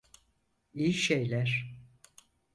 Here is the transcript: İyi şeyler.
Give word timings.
İyi 0.73 0.93
şeyler. 0.93 1.75